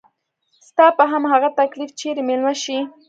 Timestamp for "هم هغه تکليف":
1.11-1.89